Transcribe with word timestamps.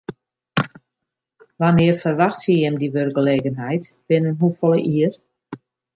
Wannear 1.59 1.93
ferwachtsje 1.99 2.55
jim 2.61 2.75
dy 2.81 2.87
wurkgelegenheid, 2.95 3.83
binnen 4.07 4.35
hoefolle 4.41 4.79
jier? 4.89 5.13